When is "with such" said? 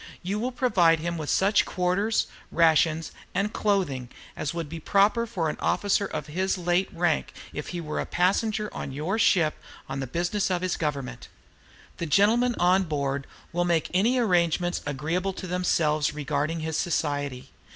1.15-1.63